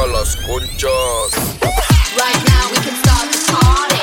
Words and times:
toca 0.00 0.12
las 0.12 0.36
conchas. 0.36 1.30
Right 2.16 2.44
now 2.46 2.70
we 2.70 2.76
can 2.78 2.96
start 2.96 3.30
the 3.30 3.38
party. 3.52 3.96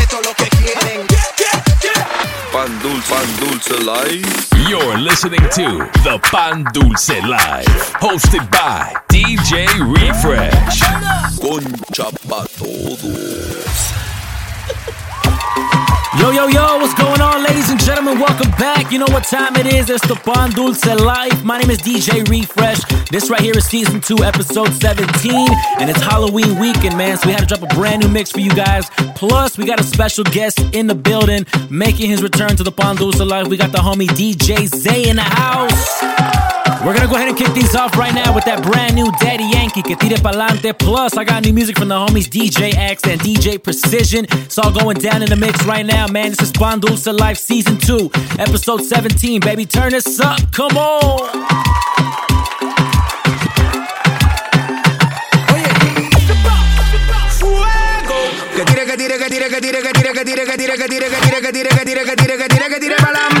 Esto 0.00 0.20
es 0.20 0.26
lo 0.26 0.34
que 0.34 0.48
quieren. 0.48 1.06
Pan 2.52 2.78
dulce, 2.82 3.08
pan 3.08 3.28
dulce 3.40 3.78
life. 3.84 4.48
You're 4.68 4.98
listening 4.98 5.40
to 5.40 5.88
the 6.02 6.18
Pan 6.30 6.64
Dulce 6.74 7.20
Live, 7.22 7.94
hosted 8.00 8.50
by 8.50 8.94
DJ 9.08 9.66
Refresh. 9.80 10.82
Concha 11.40 12.10
pa' 12.28 12.44
todos. 12.58 13.92
Yo, 16.16 16.30
yo, 16.30 16.46
yo, 16.46 16.78
what's 16.78 16.94
going 16.94 17.20
on, 17.20 17.44
ladies 17.44 17.68
and 17.70 17.78
gentlemen? 17.78 18.18
Welcome 18.18 18.50
back. 18.52 18.90
You 18.90 18.98
know 18.98 19.06
what 19.08 19.24
time 19.24 19.54
it 19.56 19.66
is. 19.66 19.90
It's 19.90 20.06
the 20.08 20.14
Pan 20.14 20.50
Dulce 20.50 20.86
Life. 20.86 21.44
My 21.44 21.58
name 21.58 21.70
is 21.70 21.78
DJ 21.78 22.26
Refresh. 22.28 22.80
This 23.10 23.28
right 23.28 23.40
here 23.40 23.56
is 23.56 23.66
season 23.66 24.00
two, 24.00 24.24
episode 24.24 24.72
17, 24.72 25.32
and 25.78 25.90
it's 25.90 26.00
Halloween 26.00 26.58
weekend, 26.58 26.96
man. 26.96 27.18
So 27.18 27.28
we 27.28 27.34
had 27.34 27.46
to 27.46 27.46
drop 27.46 27.70
a 27.70 27.74
brand 27.74 28.02
new 28.02 28.08
mix 28.08 28.32
for 28.32 28.40
you 28.40 28.50
guys. 28.50 28.88
Plus, 29.16 29.58
we 29.58 29.66
got 29.66 29.80
a 29.80 29.84
special 29.84 30.24
guest 30.24 30.60
in 30.72 30.86
the 30.86 30.94
building 30.94 31.44
making 31.68 32.08
his 32.08 32.22
return 32.22 32.56
to 32.56 32.64
the 32.64 32.72
Pan 32.72 32.96
Dulce 32.96 33.20
Life. 33.20 33.48
We 33.48 33.58
got 33.58 33.72
the 33.72 33.78
homie 33.78 34.08
DJ 34.08 34.66
Zay 34.66 35.10
in 35.10 35.16
the 35.16 35.22
house. 35.22 36.47
We're 36.84 36.94
gonna 36.94 37.08
go 37.08 37.16
ahead 37.16 37.28
and 37.28 37.36
kick 37.36 37.52
these 37.54 37.74
off 37.74 37.96
right 37.96 38.14
now 38.14 38.34
with 38.34 38.44
that 38.44 38.62
brand 38.62 38.94
new 38.94 39.10
Daddy 39.20 39.44
Yankee, 39.44 39.82
Que 39.82 39.96
Tire 39.96 40.16
Pa'lante. 40.18 40.78
Plus, 40.78 41.16
I 41.16 41.24
got 41.24 41.44
new 41.44 41.52
music 41.52 41.78
from 41.78 41.88
the 41.88 41.94
homies 41.94 42.28
DJ 42.28 42.74
X 42.74 43.04
and 43.04 43.20
DJ 43.20 43.62
Precision. 43.62 44.26
It's 44.30 44.58
all 44.58 44.70
going 44.70 44.98
down 44.98 45.22
in 45.22 45.28
the 45.28 45.36
mix 45.36 45.64
right 45.64 45.84
now, 45.84 46.06
man. 46.06 46.30
This 46.30 46.42
is 46.42 46.52
Pan 46.52 46.80
Dulce 46.80 47.06
Life 47.06 47.38
Season 47.38 47.78
2, 47.78 48.10
Episode 48.38 48.82
17. 48.84 49.40
Baby, 49.40 49.66
turn 49.66 49.90
this 49.90 50.20
up. 50.20 50.38
Come 50.52 50.76
on. 50.76 51.48
Que 58.58 58.64
tire, 58.64 58.86
que 58.86 58.96
tire, 58.96 59.18
que 59.18 59.28
tire, 59.28 59.48
que 59.48 59.60
tire, 59.60 59.82
que 59.82 59.92
tire, 59.92 60.12
que 60.12 60.24
tire, 60.24 60.44
que 60.44 60.56
tire, 60.56 60.76
que 60.76 60.88
tire, 60.88 61.08
que 61.08 61.22
tire, 61.22 61.40
que 61.40 61.52
tire, 61.52 61.68
que 61.68 61.84
tire, 61.84 62.04
que 62.04 62.16
tire, 62.16 62.36
que 62.36 62.48
tire, 62.48 62.68
que 62.68 62.80
tire 62.80 63.37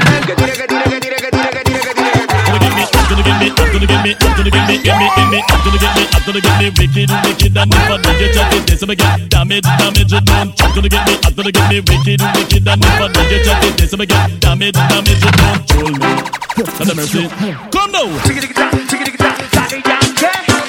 I'm 3.56 3.72
gonna 3.72 3.86
get 3.86 4.02
me, 4.04 4.12
I'm 4.20 4.32
gonna 4.36 4.50
get 4.50 4.68
me, 4.68 4.76
get 4.82 4.96
me, 4.98 5.06
get 5.16 5.28
me, 5.30 5.38
I'm 5.48 5.60
gonna 5.64 5.78
get 5.78 5.92
me, 5.96 6.02
I'm 6.12 6.22
gonna 6.26 6.40
get 6.40 6.54
me 6.58 6.66
wicked, 6.76 7.10
wicked, 7.24 7.56
and 7.56 7.72
if 7.72 7.88
I 7.88 7.96
don't 7.96 8.18
get 8.18 8.34
chatted, 8.34 8.66
this 8.66 8.82
I'm 8.82 8.92
get 8.94 9.28
damage, 9.30 9.64
damage, 9.64 10.12
and 10.12 10.26
don't. 10.26 10.52
I'm 10.60 10.70
gonna 10.74 10.88
get 10.88 11.06
me, 11.06 11.14
I'm 11.24 11.32
gonna 11.34 11.52
get 11.52 11.68
me 11.70 11.80
wicked, 11.80 12.20
wicked, 12.36 12.68
and 12.68 12.84
if 12.84 13.00
I 13.00 13.08
don't 13.08 13.28
get 13.28 13.44
chatted, 13.44 13.74
this 13.78 13.92
I'm 13.92 14.04
get 14.04 14.40
damage, 14.40 14.74
damage, 14.74 15.24
and 15.24 15.36
don't. 15.38 15.60
Troll 15.68 15.92
me, 15.92 16.10
have 16.58 16.96
mercy. 16.96 17.28
Come 17.70 17.92
now. 17.92 18.06
Fuego. 18.08 18.48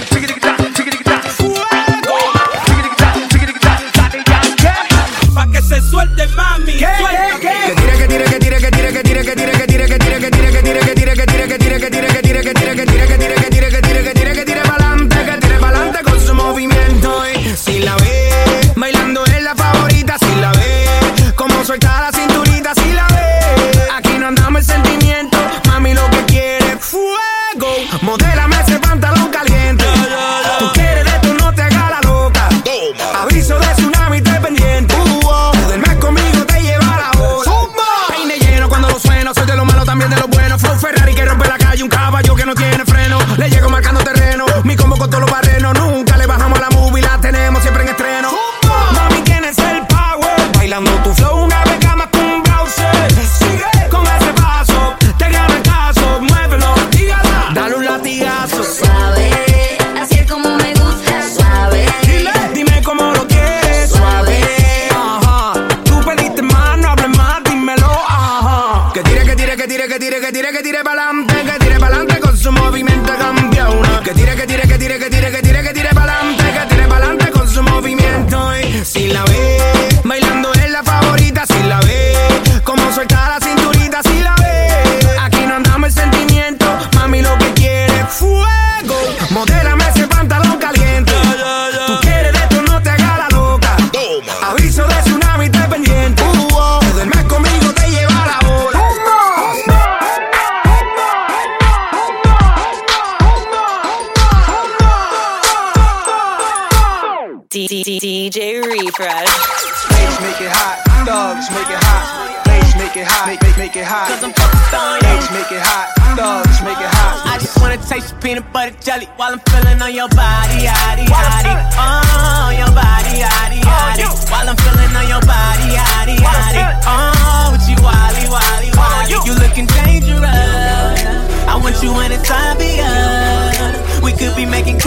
Chiquitiquita, 0.09 0.59
chiquitiquita, 0.73 1.19
Daddy 3.99 4.21
Yankee. 4.25 4.69
Pa' 5.35 5.45
que 5.51 5.61
se 5.61 5.81
suelte, 5.81 6.27
mami. 6.35 6.77
Suéltate. 6.79 7.39
Que 7.39 7.75
tire, 7.75 7.95
que 7.97 8.07
tire, 8.07 8.25
que 8.25 8.39
tire, 8.39 8.57
que 8.59 8.71
tire, 8.71 8.91
que 8.91 9.01
tire, 9.03 9.23
que 9.23 9.35
tire, 9.35 9.49
que 9.49 9.67
tire, 9.67 9.87
que 9.87 9.99
tire, 9.99 10.19
que 10.19 10.29
tire, 10.29 10.49
que 10.49 10.61
tire, 10.61 10.79
que 10.79 10.93
tire, 10.93 11.13
que 11.13 11.25
tire, 11.25 11.47
que 11.47 11.57
tire, 11.57 11.58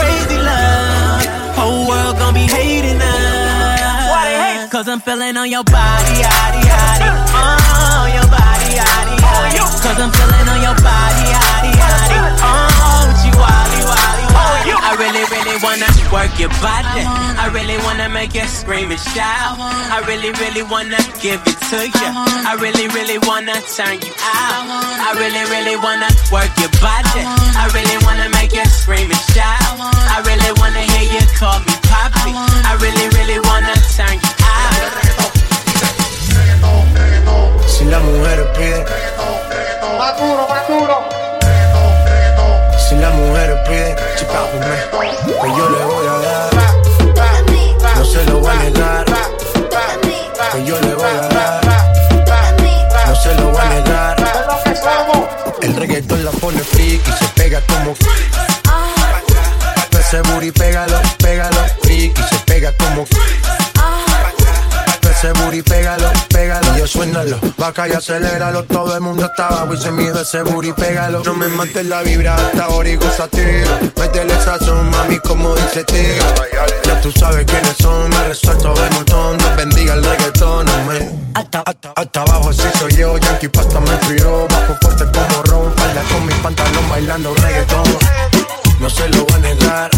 crazy 0.02 0.38
love. 0.38 1.22
Whole 1.58 1.86
world 1.88 2.18
gon' 2.18 2.34
be 2.34 2.46
hating 2.58 3.00
us. 3.00 4.10
Why 4.10 4.24
they 4.34 4.68
Cause 4.74 4.88
I'm 4.88 5.00
feeling 5.00 5.36
on 5.36 5.48
your 5.50 5.64
body, 5.64 6.14
yaddy, 6.24 6.62
yaddy. 6.70 7.08
Oh, 7.38 8.04
your 8.16 8.28
body, 8.36 8.68
yaddy, 8.78 9.16
yaddy. 9.24 9.58
Cause 9.84 9.98
I'm 10.04 10.12
feeling 10.18 10.46
on 10.54 10.60
your 10.66 10.76
body, 10.82 11.24
yaddy, 11.34 11.72
yaddy. 11.80 12.18
Oh, 12.42 12.71
wally, 13.36 13.82
wally, 13.84 14.26
wally. 14.34 14.72
I 14.92 14.92
really, 15.00 15.24
really 15.32 15.56
wanna 15.64 15.88
work 16.12 16.32
your 16.38 16.52
body. 16.60 17.04
I 17.40 17.48
really 17.52 17.78
wanna 17.84 18.08
make 18.08 18.34
you 18.34 18.44
scream 18.46 18.90
and 18.90 19.00
shout. 19.00 19.56
I 19.58 20.02
really, 20.06 20.30
really 20.36 20.62
wanna 20.62 20.98
give 21.20 21.40
it 21.46 21.58
to 21.72 21.80
you. 21.88 22.10
I 22.44 22.56
really, 22.60 22.88
really 22.92 23.18
wanna 23.24 23.56
turn 23.76 23.96
you 24.04 24.12
out. 24.20 24.68
I 24.68 25.16
really, 25.16 25.44
really 25.48 25.76
wanna 25.76 26.08
work 26.30 26.52
your 26.60 26.72
body. 26.84 27.24
I 27.24 27.70
really 27.72 27.98
wanna 28.04 28.28
make 28.36 28.52
you 28.52 28.64
scream 28.66 29.08
and 29.10 29.24
shout. 29.32 29.80
I 29.80 30.20
really 30.28 30.52
wanna 30.60 30.84
hear 30.92 31.08
you 31.08 31.24
call 31.40 31.58
me 31.64 31.74
poppy. 31.88 32.32
I 32.36 32.76
really, 32.84 33.08
really 33.16 33.40
wanna 33.48 33.74
turn 33.96 34.20
you 34.20 34.32
out. 34.44 35.32
Si 37.66 37.84
la 37.88 37.98
mujer 37.98 38.44
pide, 38.52 38.84
si 40.16 40.86
la 40.86 41.21
pues 45.40 45.52
yo 45.56 45.70
le 45.70 45.84
voy 45.84 46.06
a 46.06 46.18
dar. 46.18 46.50
No 47.96 48.04
se 48.04 48.24
lo 48.24 48.38
voy 48.38 48.50
a 48.50 48.54
negar, 48.54 49.04
pues 50.52 50.66
yo 50.66 50.80
le 50.80 50.94
voy 50.94 51.04
a 51.04 51.28
dar. 51.28 51.60
No 53.06 53.16
se 53.16 53.34
lo 53.34 53.50
voy 53.50 53.60
a 53.60 53.68
negar. 53.68 54.16
El 55.60 55.76
reggaetón 55.76 56.24
la 56.24 56.30
pone 56.32 56.58
friki 56.60 57.10
y 57.10 57.12
se 57.12 57.24
pega 57.34 57.60
como. 57.66 57.94
Ese 59.98 60.20
booty 60.22 60.50
pégalo, 60.50 61.00
pégalo, 61.18 61.64
friki 61.82 62.22
se 62.22 62.36
pega 62.46 62.72
como. 62.76 63.06
Ese 65.10 65.32
booty 65.32 65.62
pégalo, 65.62 66.01
Yo 67.02 67.08
Inhalo, 67.08 67.40
vaca 67.58 67.88
y 67.88 67.92
aceléralo. 67.92 68.62
Todo 68.64 68.94
el 68.94 69.00
mundo 69.00 69.26
está 69.26 69.48
abajo 69.48 69.74
y 69.74 69.76
se 69.76 69.90
mide 69.90 70.22
ese 70.22 70.42
booty, 70.42 70.72
pégalo. 70.72 71.22
No 71.24 71.34
me 71.34 71.48
mates 71.48 71.84
la 71.86 72.00
vibra 72.02 72.36
hasta 72.36 72.64
ahora 72.64 72.88
y 72.88 72.96
gozatelo. 72.96 73.70
Métele 73.98 74.40
sazón, 74.40 74.88
mami, 74.90 75.18
como 75.18 75.52
dice 75.56 75.82
tío. 75.82 76.22
Ya 76.84 77.00
tú 77.00 77.10
sabes 77.10 77.44
quiénes 77.44 77.76
son, 77.78 78.08
me 78.08 78.28
resuelto 78.28 78.72
de 78.74 78.90
montón. 78.90 79.36
Dios 79.38 79.56
bendiga 79.56 79.94
el 79.94 80.04
reggaetón, 80.04 80.68
amén. 80.68 81.32
Hasta, 81.34 81.62
hasta, 81.66 81.92
hasta 81.96 82.20
abajo 82.20 82.50
así 82.50 82.68
soy 82.78 82.94
yo, 82.94 83.18
Yankee 83.18 83.48
Pasta 83.48 83.80
me 83.80 83.90
inspiró. 83.90 84.46
Bajo 84.48 84.76
fuerte 84.80 85.04
como 85.06 85.42
Ron, 85.42 85.74
falda 85.74 86.02
con 86.02 86.26
mis 86.26 86.36
pantalones 86.36 86.88
bailando 86.88 87.34
reggaetón. 87.34 87.98
No 88.78 88.88
se 88.88 89.08
lo 89.08 89.24
voy 89.24 89.34
a 89.34 89.38
negar. 89.38 89.90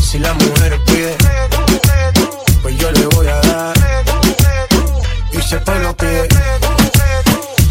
Si 0.00 0.20
la 0.20 0.32
mujer 0.34 0.80
pide, 0.86 1.16
pues 2.62 2.78
yo 2.78 2.92
le 2.92 3.06
voy. 3.06 3.13
Y 5.54 5.56
si 5.56 5.60
el 5.60 5.62
pueblo 5.62 5.96
pide, 5.96 6.28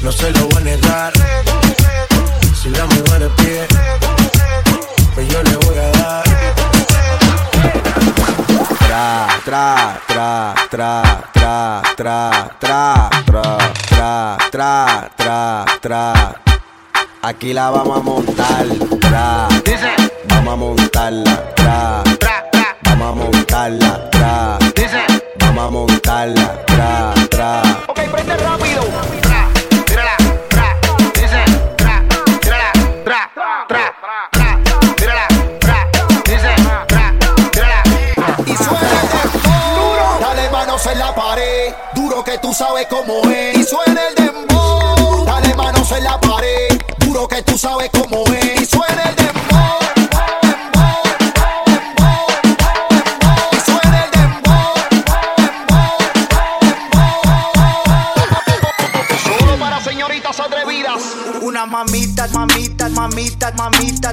no 0.03 0.11
se 0.11 0.31
lo 0.31 0.47
voy 0.47 0.57
a 0.57 0.59
negar. 0.61 1.13
Si 2.55 2.69
la 2.69 2.85
mujer 2.85 3.29
pide, 3.35 3.67
pues 5.13 5.27
yo 5.27 5.43
le 5.43 5.55
voy 5.57 5.77
a 5.77 5.91
dar. 5.91 6.23
Tra, 8.87 9.27
tra, 9.43 10.01
tra, 10.07 10.53
tra, 10.69 11.03
tra, 11.33 11.81
tra, 11.97 12.49
tra, 12.59 13.09
tra, 13.29 13.67
tra, 13.89 14.37
tra, 14.49 15.09
tra, 15.17 15.65
tra. 15.81 16.35
Aquí 17.21 17.51
la 17.51 17.69
vamos 17.69 17.97
a 17.97 18.01
montar, 18.01 18.65
tra. 19.01 19.47
Vamos 20.29 20.53
a 20.53 20.55
montarla, 20.55 21.53
tra. 21.55 22.03
Vamos 22.83 23.11
a 23.11 23.15
montarla, 23.15 24.09
tra. 24.09 24.57
Vamos 25.39 25.67
a 25.67 25.69
montarla, 25.69 26.65
tra, 26.65 27.13
tra. 27.43 27.61
Ok, 27.87 27.99
prende 28.11 28.37
rápido. 28.37 28.83
Tra, 29.21 29.49
tírala, 29.85 30.15
tra, 30.49 30.77
dice, 31.13 31.43
tra, 31.77 32.03
tírala, 32.41 32.71
tra, 33.03 33.31
tra, 33.67 33.95
tra, 34.31 34.59
tírala, 34.95 35.27
tra, 35.59 35.89
dice, 36.23 36.55
tra, 36.87 37.13
tírala. 37.51 37.83
Y 38.45 38.55
suena 38.55 39.01
el 39.01 39.09
dembow. 39.09 40.19
Dale 40.19 40.49
manos 40.49 40.85
en 40.87 40.99
la 40.99 41.13
pared, 41.15 41.73
duro 41.93 42.23
que 42.23 42.37
tú 42.37 42.53
sabes 42.53 42.87
cómo 42.87 43.29
es. 43.29 43.57
Y 43.57 43.63
suena 43.63 44.01
el 44.07 44.15
dembow. 44.15 45.25
Dale 45.25 45.53
manos 45.55 45.91
en 45.91 46.03
la 46.03 46.19
pared, 46.19 46.81
duro 46.99 47.27
que 47.27 47.41
tú 47.41 47.57
sabes 47.57 47.89
cómo 47.91 48.23
es. 48.33 48.61
Y 48.61 48.65
suena 48.65 49.03
el 49.03 49.15
dembow, 49.15 49.22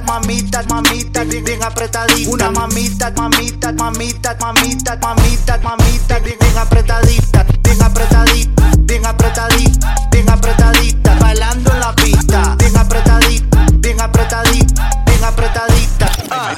mamita, 0.05 0.63
mamita, 0.63 1.23
mamita, 1.23 1.23
bien, 1.23 1.63
apretadita. 1.63 2.29
Una 2.29 2.51
mamita, 2.51 3.11
mamita, 3.11 3.71
mamita, 3.71 4.35
mamita, 4.39 4.97
mamita, 5.01 5.57
mamita, 5.63 6.19
bien, 6.19 6.37
bien 6.39 6.57
apretadita, 6.57 7.45
bien 7.63 7.81
apretadita, 7.81 8.71
bien 8.79 9.05
apretadita, 9.05 9.95
bien 10.11 10.29
apretadita, 10.29 11.15
bailando 11.15 11.71
en 11.73 11.79
la 11.79 11.95
pista, 11.95 12.55
bien 12.57 12.77
apretadita, 12.77 13.65
bien 13.79 14.01
apretadita, 14.01 14.89
bien 15.05 15.23
apretadita. 15.23 16.11
Ah. 16.29 16.55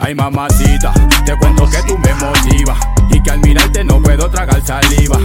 Ay 0.00 0.14
mamacita, 0.14 0.92
te 1.24 1.36
cuento 1.38 1.68
que 1.68 1.82
tú 1.82 1.98
me 1.98 2.14
motivas 2.14 2.78
y 3.10 3.22
que 3.22 3.30
al 3.30 3.40
mirarte 3.40 3.84
no 3.84 4.00
puedo 4.00 4.30
tragar 4.30 4.64
saliva. 4.64 5.18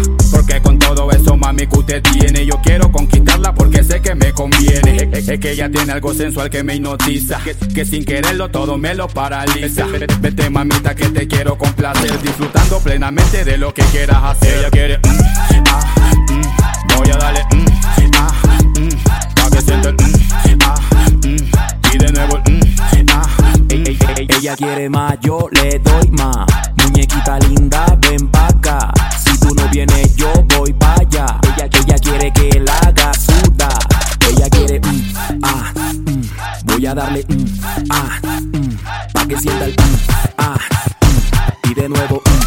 Que 1.67 1.79
usted 1.79 2.01
tiene, 2.01 2.45
yo 2.45 2.59
quiero 2.63 2.91
conquistarla 2.91 3.53
porque 3.53 3.83
sé 3.83 4.01
que 4.01 4.15
me 4.15 4.31
conviene. 4.33 5.09
Es, 5.11 5.39
que 5.39 5.51
ella 5.51 5.69
tiene 5.69 5.91
algo 5.91 6.13
sensual 6.13 6.49
que 6.49 6.63
me 6.63 6.75
hipnotiza, 6.75 7.39
que, 7.73 7.85
sin 7.85 8.05
quererlo 8.05 8.49
todo 8.49 8.77
me 8.77 8.93
lo 8.95 9.07
paraliza. 9.07 9.85
Vete 10.19 10.49
mamita 10.49 10.95
que 10.95 11.09
te 11.09 11.27
quiero 11.27 11.57
complacer, 11.57 12.21
disfrutando 12.21 12.79
plenamente 12.79 13.43
de 13.43 13.57
lo 13.57 13.73
que 13.73 13.83
quieras 13.85 14.17
hacer. 14.23 14.59
Ella 14.59 14.69
quiere, 14.69 14.97
mm, 14.97 15.63
ah, 15.67 16.11
mm, 16.29 16.97
voy 16.97 17.09
a 17.11 17.17
darle, 17.17 17.43
mm, 17.53 17.65
ah, 18.17 18.31
mm, 18.79 18.89
pa' 19.35 19.49
que 19.51 19.61
sienta 19.61 19.91
mm, 19.91 20.59
ah, 20.65 20.75
mm, 21.23 21.93
y 21.93 21.97
de 21.97 22.11
nuevo 22.11 22.39
ah, 23.13 23.29
ella 24.17 24.55
quiere 24.55 24.89
más, 24.89 25.19
yo 25.21 25.47
le 25.51 25.79
doy 25.79 26.09
más. 26.11 26.45
Muñequita 26.77 27.39
linda, 27.39 27.85
ven 28.01 28.30
darle, 36.93 37.25
mm, 37.27 37.45
ah, 37.89 38.19
mm, 38.41 38.75
pa' 39.13 39.25
que 39.27 39.39
sienta 39.39 39.65
el, 39.65 39.71
mm, 39.71 39.97
ah, 40.37 40.57
mm. 41.01 41.69
y 41.71 41.73
de 41.73 41.89
nuevo, 41.89 42.21
ah. 42.25 42.41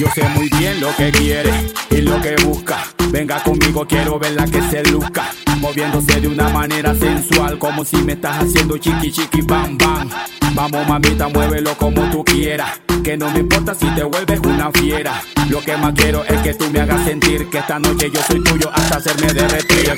Yo 0.00 0.06
sé 0.14 0.26
muy 0.30 0.48
bien 0.58 0.80
lo 0.80 0.96
que 0.96 1.12
quiere 1.12 1.52
y 1.90 1.96
lo 1.96 2.18
que 2.22 2.34
busca. 2.46 2.78
Venga 3.10 3.42
conmigo, 3.42 3.86
quiero 3.86 4.18
verla 4.18 4.46
que 4.46 4.62
se 4.70 4.82
luzca. 4.84 5.30
Moviéndose 5.58 6.22
de 6.22 6.26
una 6.26 6.48
manera 6.48 6.94
sensual, 6.94 7.58
como 7.58 7.84
si 7.84 7.98
me 7.98 8.12
estás 8.12 8.38
haciendo 8.42 8.78
chiqui 8.78 9.12
chiqui 9.12 9.42
bam 9.42 9.76
bam. 9.76 10.08
Vamos 10.54 10.88
mamita, 10.88 11.28
muévelo 11.28 11.76
como 11.76 12.08
tú 12.10 12.24
quieras. 12.24 12.80
Que 13.04 13.18
no 13.18 13.30
me 13.30 13.40
importa 13.40 13.74
si 13.74 13.86
te 13.88 14.02
vuelves 14.02 14.40
una 14.40 14.70
fiera. 14.72 15.20
Lo 15.50 15.60
que 15.60 15.76
más 15.76 15.92
quiero 15.92 16.24
es 16.24 16.40
que 16.40 16.54
tú 16.54 16.70
me 16.70 16.80
hagas 16.80 17.04
sentir 17.04 17.50
que 17.50 17.58
esta 17.58 17.78
noche 17.78 18.10
yo 18.10 18.22
soy 18.22 18.42
tuyo 18.42 18.70
hasta 18.72 18.96
hacerme 18.96 19.34
derretir. 19.34 19.90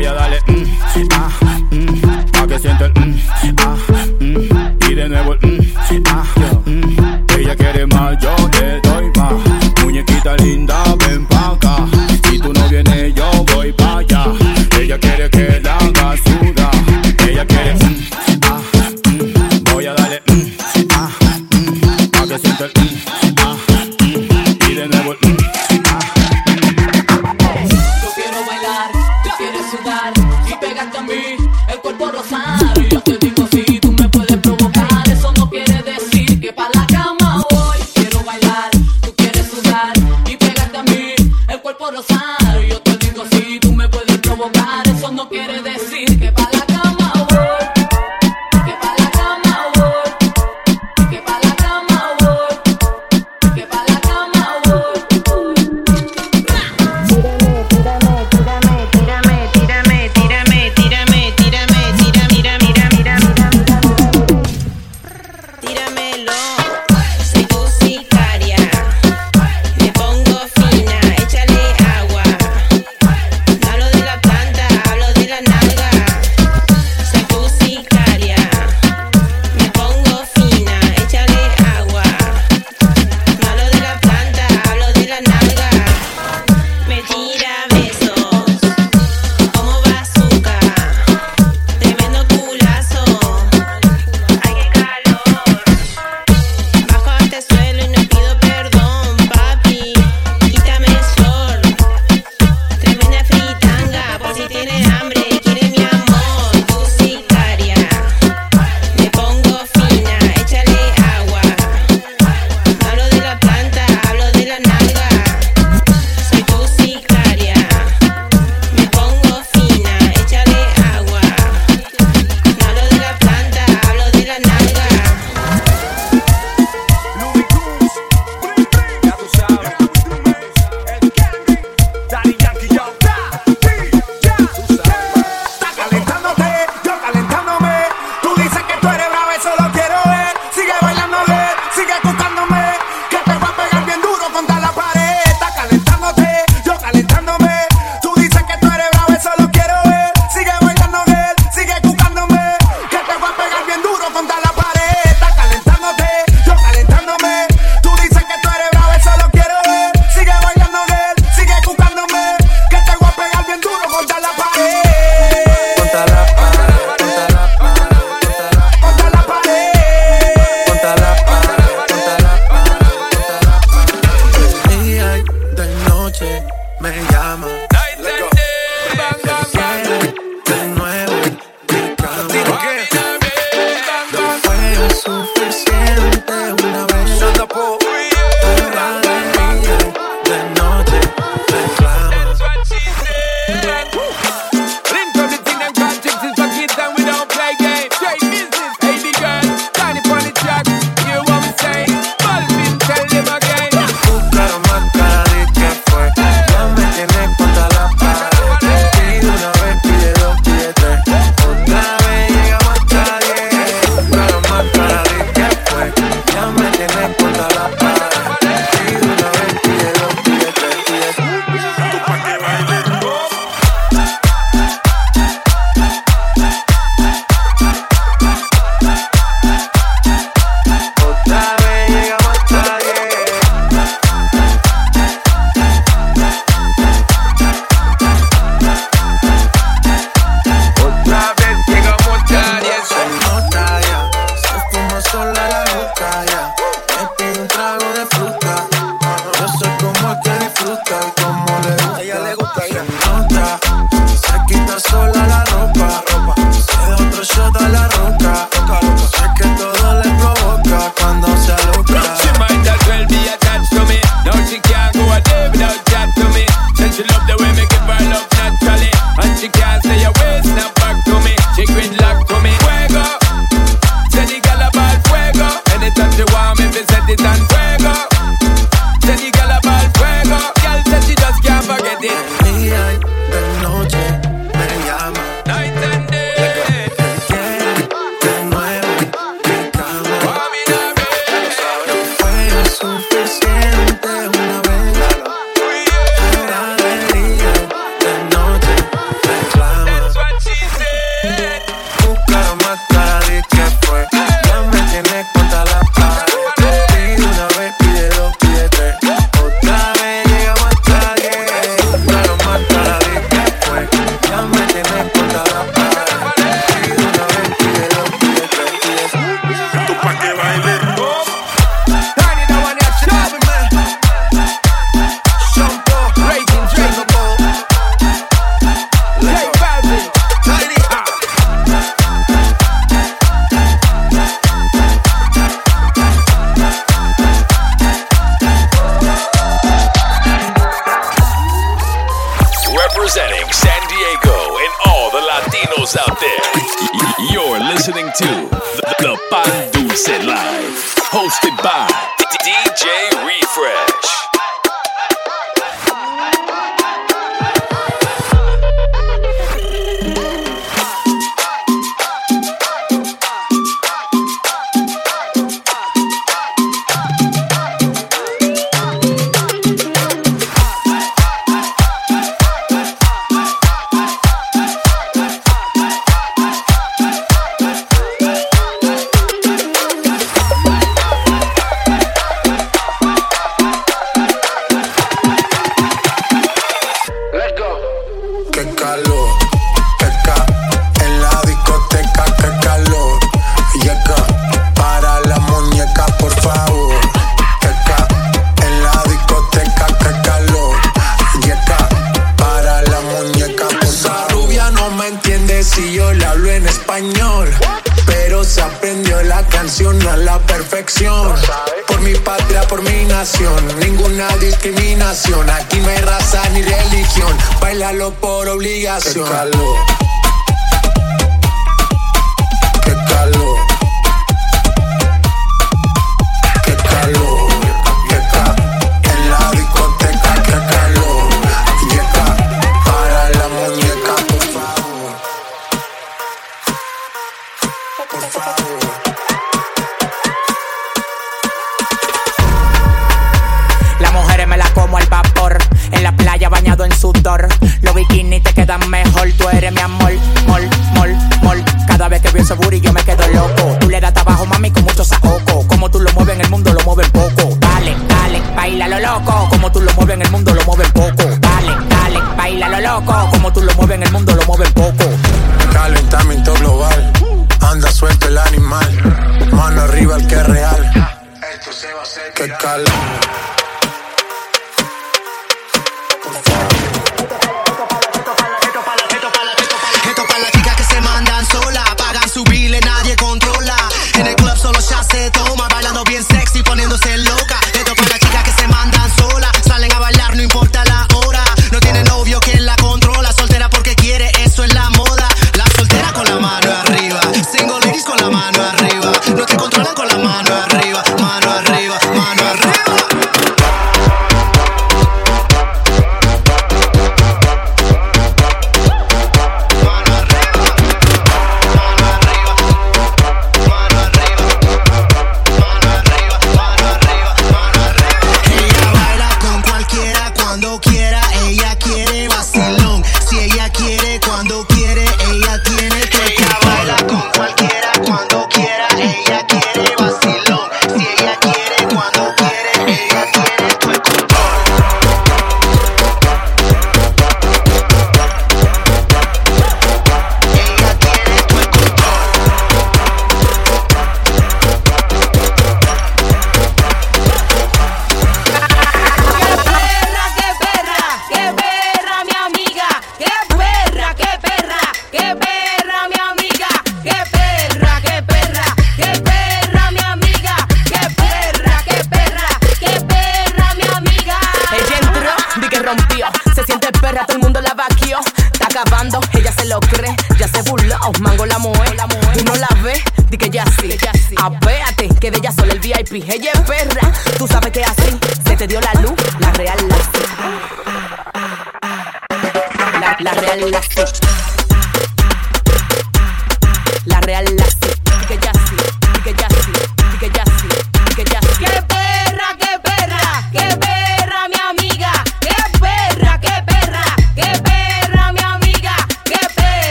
Voy 0.00 0.06
a 0.06 0.14
darle, 0.14 0.38
mm, 0.46 1.08
ah, 1.12 1.30
mm, 1.70 2.30
pa' 2.32 2.46
que 2.46 2.58
sienta 2.58 2.86
el, 2.86 2.92
mm, 2.92 3.20
ah, 3.58 3.76
mm, 4.18 4.90
y 4.90 4.94
de 4.94 5.08
nuevo 5.10 5.34
el, 5.34 5.58
mm, 5.60 6.02
ah, 6.06 6.24
mm. 6.64 7.36
Ella 7.38 7.54
quiere 7.54 7.86
más, 7.86 8.16
yo 8.18 8.34
te 8.50 8.80
doy 8.80 9.10
más. 9.16 9.84
Muñequita 9.84 10.36
linda, 10.38 10.82
ven 11.06 11.26
pa' 11.26 11.50
acá. 11.50 11.99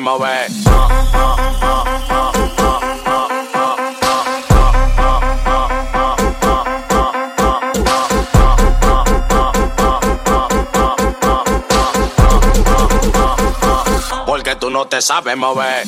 Mover. 0.00 0.50
Porque 14.26 14.56
tú 14.56 14.70
no 14.70 14.86
te 14.86 15.00
sabes 15.00 15.36
mover. 15.36 15.86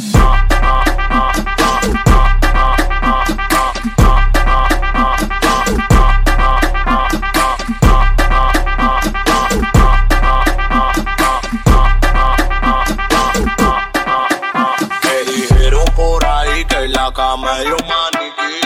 maniquí. 17.86 18.60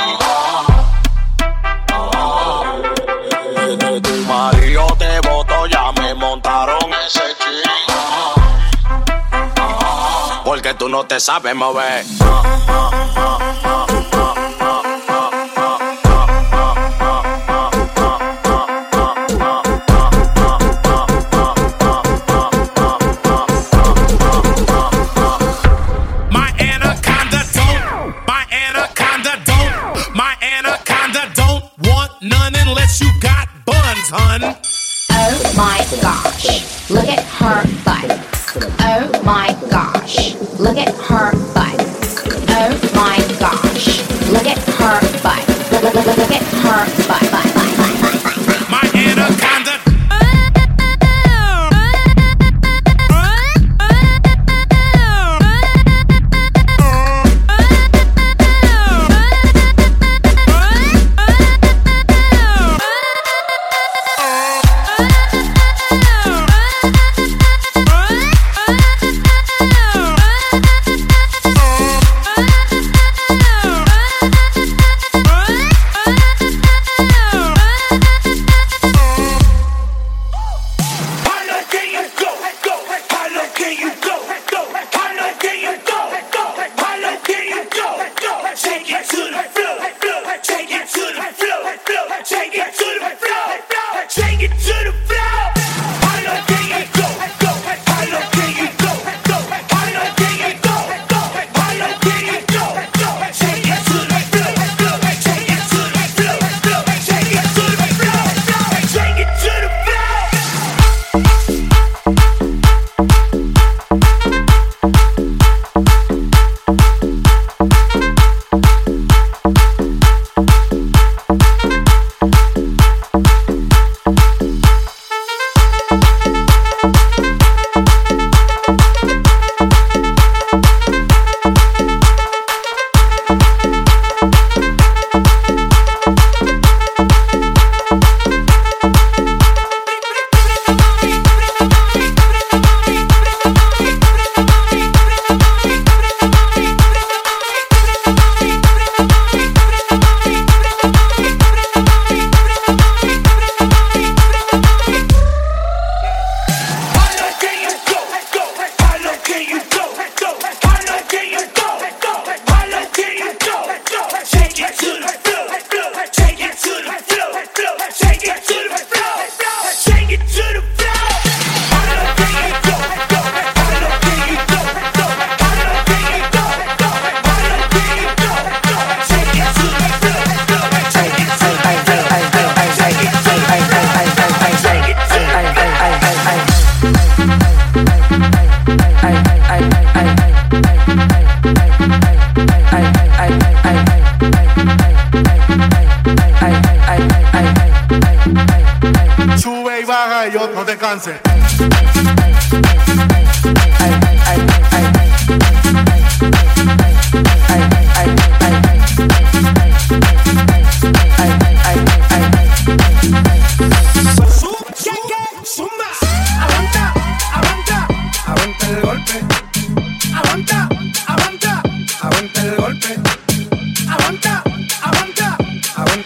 Tu 4.02 4.16
marido 4.26 4.86
te 4.98 5.20
votó, 5.28 5.66
ya 5.66 5.92
me 5.92 6.14
montaron 6.14 6.92
ese 7.06 7.22
ching. 7.38 7.94
Porque 10.44 10.74
tú 10.74 10.88
no 10.88 11.04
te 11.04 11.20
sabes 11.20 11.54
mover. 11.54 12.04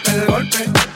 el 0.07 0.25
golpe. 0.25 0.94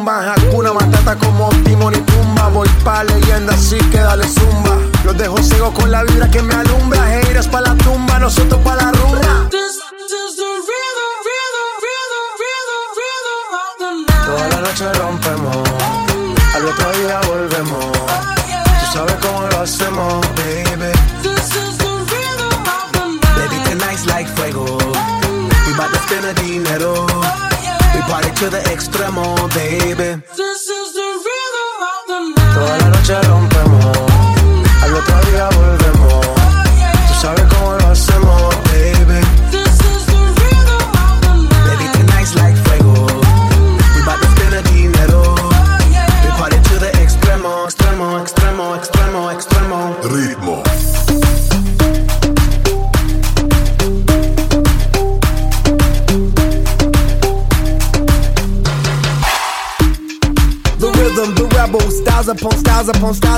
Tumba. 0.00 0.32
Hakuna 0.32 0.72
Matata 0.72 1.16
como 1.16 1.48
Timon 1.64 1.94
y 1.94 1.98
Pumba. 1.98 2.48
Voy 2.48 2.68
pa' 2.84 3.04
leyenda 3.04 3.54
así 3.54 3.76
que 3.90 3.98
dale 3.98 4.26
zumba. 4.26 4.76
Los 5.04 5.16
dejo 5.16 5.36
ciego 5.42 5.72
con 5.72 5.90
la 5.90 6.02
vibra 6.04 6.30
que 6.30 6.42
me 6.42 6.54
alumbra. 6.54 7.04
Haters 7.06 7.48
pa' 7.48 7.60
la 7.60 7.74
tumba, 7.76 8.18
nosotros 8.18 8.60
pa' 8.62 8.76
la 8.76 8.92
rumba. 8.92 9.48
This 9.50 9.76
is 9.76 10.36
the 10.36 10.50
rhythm, 10.68 11.12
rhythm, 11.26 11.68
rhythm, 11.84 12.26
rhythm, 12.40 12.82
rhythm 12.98 13.52
of 13.60 13.72
the 13.78 13.90
night. 14.08 14.26
Toda 14.26 14.48
la 14.48 14.60
noche 14.66 14.86
rompemos, 14.98 15.68
al 16.54 16.66
otro 16.66 16.92
día 16.98 17.20
volvemos. 17.26 17.86
Tú 18.80 18.86
sabes 18.92 19.14
cómo 19.20 19.42
lo 19.42 19.60
hacemos, 19.60 20.20
baby. 20.36 20.92
Baby, 23.36 23.56
tonight's 23.64 24.06
like 24.06 24.28
fuego. 24.36 24.64
We 25.66 25.72
bout 25.76 25.92
to 25.92 25.98
spend 26.06 26.24
the 26.24 26.34
dinero. 26.42 27.06
To 28.40 28.48
the 28.48 28.56
extremo, 28.72 29.36
baby. 29.52 30.22
This 30.34 30.66
is 30.66 30.94
the 30.94 31.08
rhythm 31.26 31.80
of 31.92 32.00
the 32.08 32.18
night. 32.40 32.54
Toda 32.54 32.74
la 32.78 32.88
noche 32.88 33.20
rompemos, 33.28 33.49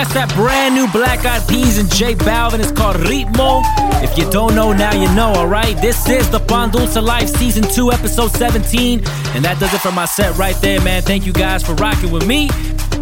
That's 0.00 0.14
that 0.14 0.34
brand 0.34 0.74
new 0.74 0.88
Black 0.92 1.26
Eyed 1.26 1.46
Peas 1.46 1.76
and 1.76 1.90
J 1.92 2.14
Balvin. 2.14 2.60
It's 2.60 2.72
called 2.72 2.96
Ritmo. 2.96 3.62
If 4.02 4.16
you 4.16 4.30
don't 4.30 4.54
know, 4.54 4.72
now 4.72 4.94
you 4.94 5.14
know, 5.14 5.30
alright? 5.34 5.76
This 5.76 6.08
is 6.08 6.30
the 6.30 6.38
Von 6.38 6.70
Dulce 6.70 6.96
Life 6.96 7.28
Season 7.28 7.62
2, 7.62 7.92
Episode 7.92 8.30
17. 8.30 9.00
And 9.34 9.44
that 9.44 9.58
does 9.60 9.74
it 9.74 9.80
for 9.82 9.92
my 9.92 10.06
set 10.06 10.34
right 10.38 10.56
there, 10.62 10.80
man. 10.80 11.02
Thank 11.02 11.26
you 11.26 11.34
guys 11.34 11.62
for 11.62 11.74
rocking 11.74 12.10
with 12.10 12.26
me. 12.26 12.48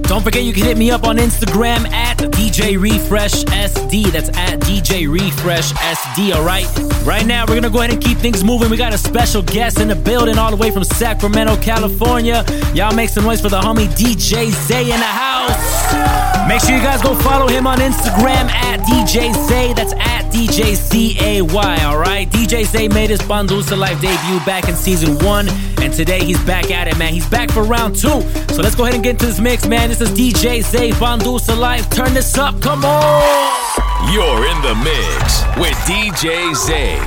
Don't 0.03 0.25
forget 0.25 0.43
you 0.43 0.53
can 0.53 0.65
hit 0.65 0.77
me 0.77 0.91
up 0.91 1.05
on 1.05 1.19
Instagram 1.19 1.89
at 1.93 2.19
DJ 2.19 2.81
Refresh 2.81 3.45
SD. 3.45 4.11
That's 4.11 4.31
at 4.31 4.59
DJ 4.61 5.09
Refresh 5.09 5.73
SD, 5.75 6.35
alright? 6.35 6.67
Right 6.67 6.98
now, 7.29 7.45
we're 7.47 7.55
gonna 7.55 7.71
go 7.71 7.79
ahead 7.79 7.93
and 7.93 8.03
keep 8.03 8.19
things 8.19 8.43
moving. 8.43 8.71
We 8.71 8.77
got 8.77 8.95
a 8.95 8.99
special 8.99 9.43
guest 9.43 9.81
in 9.81 9.89
the 9.89 9.95
building 9.95 10.39
all 10.39 10.51
the 10.51 10.57
way 10.57 10.71
from 10.71 10.85
Sacramento, 10.85 11.57
California. 11.61 12.45
Y'all 12.75 12.95
make 12.95 13.11
some 13.11 13.25
noise 13.25 13.41
for 13.41 13.49
the 13.49 13.61
homie 13.61 13.87
DJ 13.97 14.51
Zay 14.51 14.85
in 14.85 14.99
the 14.99 15.13
house. 15.23 16.49
Make 16.49 16.63
sure 16.63 16.75
you 16.75 16.83
guys 16.83 17.03
go 17.03 17.15
follow 17.15 17.47
him 17.47 17.67
on 17.67 17.79
Instagram 17.79 18.49
at 18.51 18.81
DJ 18.81 19.35
Zay. 19.47 19.75
That's 19.75 19.93
at 19.93 20.33
DJ 20.33 20.75
C 20.75 21.17
A 21.21 21.43
Y, 21.43 21.79
alright? 21.85 22.31
DJ 22.31 22.65
Zay 22.65 22.89
made 22.89 23.11
his 23.11 23.21
Bandusa 23.21 23.77
Life 23.77 24.01
debut 24.01 24.41
back 24.47 24.69
in 24.69 24.75
season 24.75 25.19
one, 25.25 25.49
and 25.83 25.93
today 25.93 26.25
he's 26.25 26.43
back 26.45 26.71
at 26.71 26.89
it, 26.89 26.97
man. 26.99 27.13
He's 27.13 27.29
back 27.29 27.51
for 27.51 27.63
round 27.63 27.95
two. 27.97 28.23
So 28.55 28.63
let's 28.63 28.75
go 28.75 28.85
ahead 28.85 28.95
and 28.95 29.05
get 29.05 29.11
into 29.11 29.27
this 29.27 29.41
mix, 29.41 29.67
man. 29.67 29.91
This 29.91 30.01
is 30.01 30.11
DJ 30.11 30.63
Zay, 30.63 30.91
Bandusa 30.93 31.57
Life. 31.59 31.91
Turn 31.91 32.15
this 32.15 32.39
up, 32.39 32.61
come 32.63 32.85
on! 32.85 33.88
You're 34.07 34.47
in 34.47 34.63
the 34.63 34.75
mix 34.79 35.43
with 35.59 35.77
DJ 35.85 36.55
Zay 36.55 36.99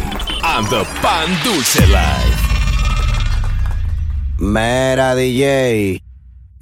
on 0.43 0.65
the 0.65 0.83
Pan 1.01 1.29
Dulce 1.41 1.87
Life. 1.87 2.39
Mera 4.37 5.15
DJ, 5.15 6.01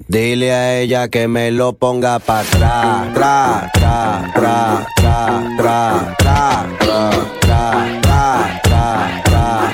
dile 0.08 0.52
a 0.52 0.78
ella 0.78 1.08
que 1.08 1.26
me 1.26 1.50
lo 1.50 1.72
ponga 1.72 2.20
pa' 2.20 2.40
atrás, 2.40 3.12
tra, 3.12 3.70
tra, 3.74 4.30
tra, 4.32 4.86
tra, 4.94 5.46
tra, 5.58 6.14
tra, 6.16 6.66
tra, 6.78 7.26
tra, 7.40 8.00
tra, 8.00 8.60
tra, 8.62 9.22
tra. 9.24 9.72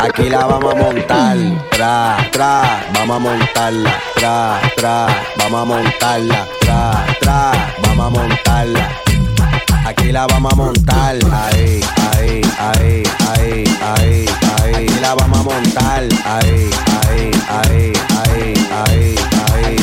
Aquí 0.00 0.28
la 0.28 0.46
vamos 0.46 0.74
a 0.74 0.76
montar, 0.76 1.36
tra, 1.70 2.16
tra, 2.32 2.82
vamos 2.92 3.16
a 3.16 3.18
montarla, 3.20 4.02
tra, 4.16 4.60
tra, 4.76 5.06
vamos 5.38 5.60
a 5.60 5.64
montarla, 5.64 6.48
tra, 6.60 7.06
tra, 7.20 7.52
vamos 7.82 8.06
a 8.06 8.10
montarla. 8.10 8.99
Aquí 10.00 10.12
la 10.12 10.26
vamos 10.26 10.52
a 10.54 10.56
montar, 10.56 11.18
ahí, 11.30 11.82
ahí, 12.16 12.40
ahí, 12.58 13.02
ahí, 13.28 13.64
ahí, 13.84 14.26
ahí. 14.56 14.86
Aquí 14.88 14.98
la 14.98 15.14
vamos 15.14 15.40
a 15.40 15.42
montar, 15.42 16.08
ahí, 16.24 16.70
ahí, 17.02 17.30
ahí, 17.48 17.92
ahí, 18.08 18.54
ahí, 18.72 19.14
ahí. 19.52 19.76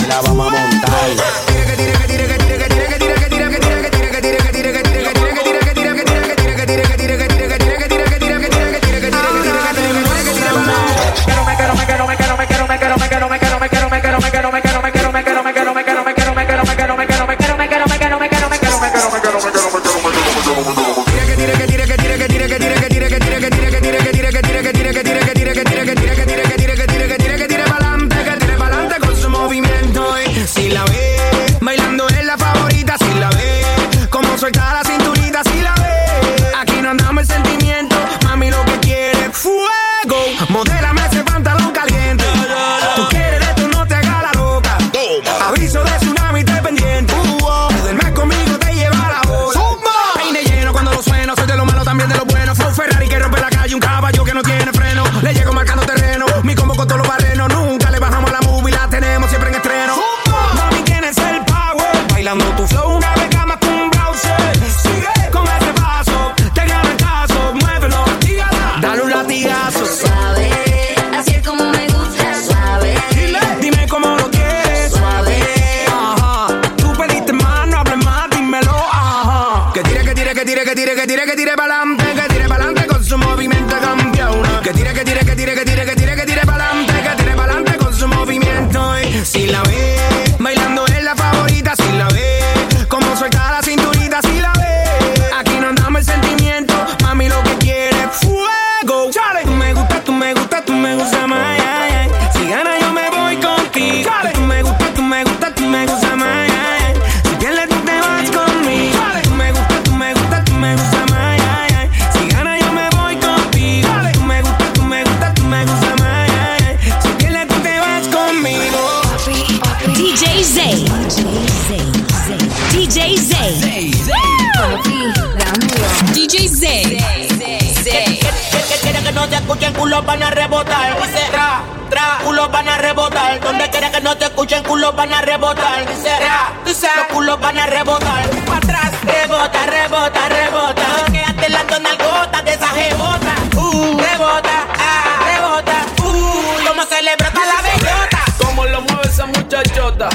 culos 129.98 130.06
van 130.06 130.24
a 130.24 130.30
rebotar. 130.30 131.02
Dice 131.02 131.26
tra, 131.32 131.62
tra, 131.90 132.20
culos 132.24 132.52
van 132.52 132.68
a 132.68 132.78
rebotar. 132.78 133.40
Donde 133.40 133.70
quiera 133.70 133.92
que 133.92 134.02
no 134.02 134.16
te 134.16 134.26
escuchen, 134.26 134.64
culos 134.64 134.96
van 134.96 135.12
a 135.12 135.22
rebotar. 135.22 135.88
Dice 135.88 136.20
ra, 136.20 136.54
dice, 136.66 136.88
los 136.96 137.08
culos 137.08 137.40
van 137.40 137.58
a 137.58 137.66
rebotar. 137.66 138.30
Pa' 138.46 138.58
atrás, 138.58 138.92
rebota, 139.02 139.66
rebota, 139.66 140.30
rebota. 140.30 140.84
Quédate 141.12 141.50
la 141.50 141.64
gotas 141.64 142.46
de 142.46 142.54
esa 142.54 142.68
jebota. 142.68 143.34
Uh, 143.56 143.98
rebota, 143.98 144.68
ah, 144.78 145.20
rebota. 145.26 145.86
Uh, 146.04 146.68
cómo 146.68 146.84
se 146.84 147.02
le 147.02 147.12
la 147.18 147.62
bellota. 147.62 148.20
como 148.46 148.66
lo 148.66 148.82
mueve 148.82 149.08
esa 149.08 149.26
muchachota. 149.26 150.10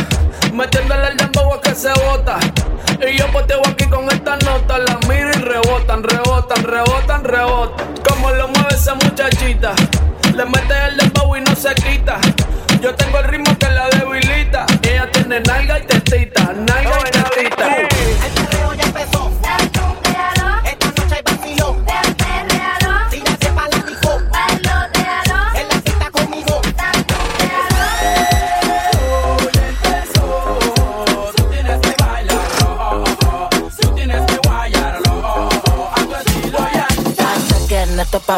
Metiéndole 0.53 1.09
el 1.09 1.17
dembow 1.17 1.55
a 1.55 1.61
que 1.61 1.75
se 1.75 1.93
bota 1.93 2.39
Yo 12.83 12.93
tengo 12.97 13.17
el 13.21 13.25
ritmo 13.29 13.62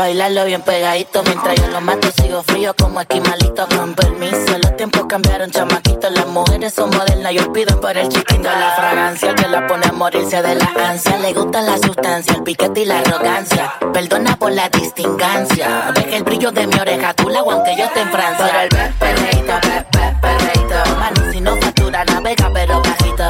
bailarlo 0.04 0.44
bien 0.44 0.60
pegadito. 0.60 1.22
Mientras 1.22 1.54
yo 1.56 1.66
lo 1.68 1.80
mato, 1.80 2.08
sigo 2.20 2.42
frío 2.42 2.74
como 2.76 3.00
aquí 3.00 3.20
malito. 3.20 3.66
Con 3.74 3.94
permiso, 3.94 4.58
los 4.62 4.76
tiempos 4.76 5.06
cambiaron, 5.08 5.50
chamaquito. 5.50 6.10
Las 6.10 6.26
mujeres 6.26 6.74
son 6.74 6.90
modernas, 6.90 7.32
yo 7.32 7.50
pido 7.54 7.80
por 7.80 7.96
el 7.96 8.10
chiquito. 8.10 8.42
La 8.42 8.74
fragancia 8.76 9.34
que 9.34 9.48
la 9.48 9.66
pone 9.66 9.86
a 9.86 9.92
morirse 9.92 10.42
de 10.42 10.56
la 10.56 10.70
ansia. 10.90 11.18
Le 11.20 11.32
gusta 11.32 11.62
la 11.62 11.78
sustancia, 11.78 12.34
el 12.34 12.42
piquete 12.42 12.82
y 12.82 12.84
la 12.84 12.98
arrogancia. 12.98 13.72
Perdona 13.94 14.36
por 14.36 14.52
la 14.52 14.68
distingancia. 14.68 15.90
Deja 15.94 16.16
el 16.16 16.24
brillo 16.24 16.52
de 16.52 16.66
mi 16.66 16.78
oreja, 16.78 17.14
tú 17.14 17.30
la 17.30 17.40
aunque 17.40 17.74
yo 17.76 17.84
esté 17.84 18.00
en 18.00 18.10
Francia. 18.10 18.46
Por 18.46 18.80
el 18.80 18.94
perreito, 18.94 19.52
pe, 19.62 20.16
perreito. 20.20 20.96
Mani, 20.98 21.32
si 21.32 21.40
no 21.40 21.56
factura, 21.56 22.04
navega, 22.04 22.50
pero 22.52 22.82
bajito. 22.82 23.24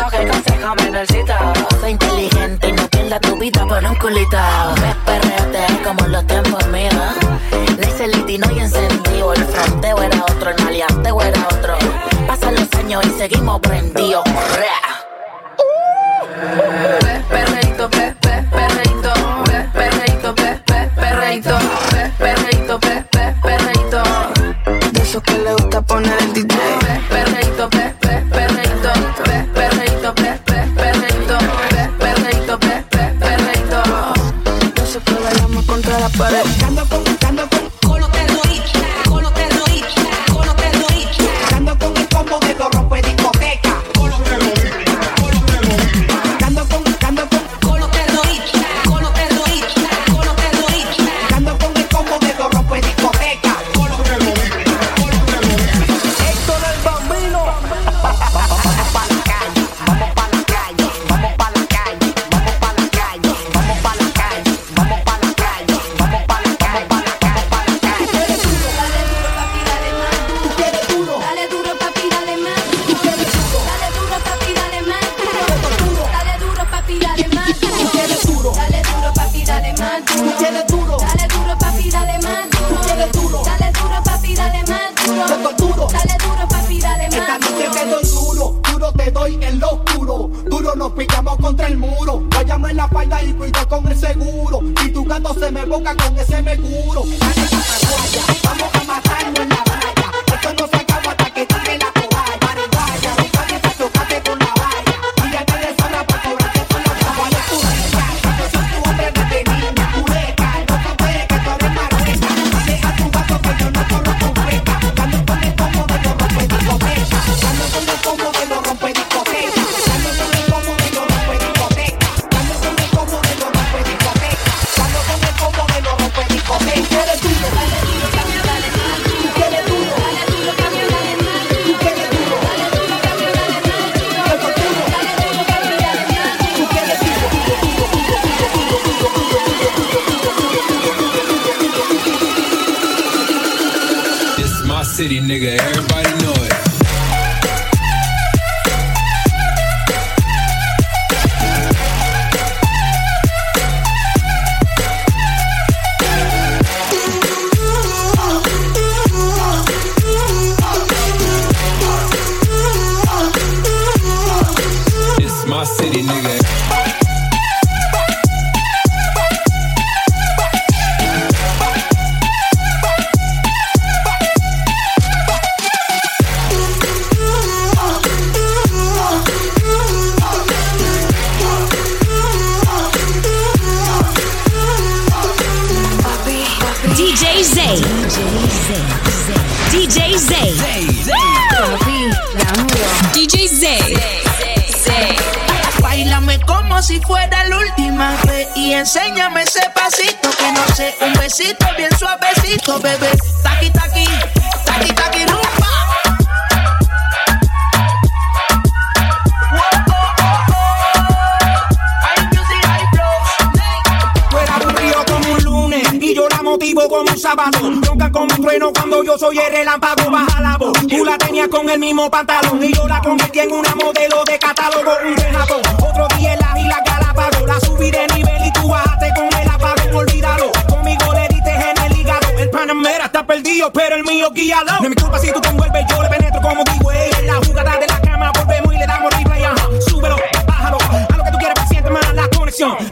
Coge 0.00 0.22
el 0.22 0.28
consejo, 0.30 0.74
menorcito. 0.76 1.34
Soy 1.80 1.90
inteligente 1.90 2.68
y 2.68 2.72
no 2.72 2.89
la 3.10 3.18
tu 3.18 3.36
vida 3.36 3.66
por 3.66 3.84
un 3.84 3.96
culitao. 3.96 4.72
Ves 4.76 4.94
perreate 5.04 5.82
como 5.82 6.06
los 6.06 6.24
tiempos 6.28 6.64
míos. 6.68 6.94
Dice 7.80 8.04
el 8.04 8.12
litino 8.12 8.46
y 8.54 8.60
encendido. 8.60 9.32
El 9.32 9.44
fronteo 9.46 10.00
era 10.00 10.22
otro, 10.22 10.50
el 10.50 10.64
maleanteo 10.64 11.20
era 11.20 11.40
otro. 11.48 11.74
Pasan 12.28 12.54
los 12.54 12.72
años 12.74 13.04
y 13.04 13.10
seguimos 13.18 13.60
prendidos. 13.60 14.22
Ves 17.02 17.24
perreito, 17.28 17.88
ves, 17.88 18.14
ves 18.22 18.44
perreito. 18.48 19.12
Ves 19.44 19.66
perreito, 19.72 20.34
ves, 20.34 20.60
ves 20.68 20.88
perreito. 20.94 21.58
Ves 21.92 22.10
perreito, 22.16 22.78
ves, 22.78 23.34
perreito. 23.42 24.02
De 24.92 25.02
esos 25.02 25.22
que 25.24 25.36
le 25.36 25.52
gusta 25.54 25.82
poner 25.82 26.19